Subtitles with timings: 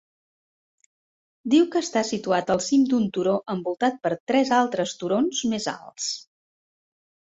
[1.53, 6.09] Diu que està situat al cim d'un turó envoltat per tres altres turons més alts.